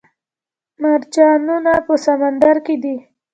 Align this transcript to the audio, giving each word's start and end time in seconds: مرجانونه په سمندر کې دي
مرجانونه 0.81 1.73
په 1.85 1.93
سمندر 2.05 2.55
کې 2.65 2.75
دي 2.83 2.95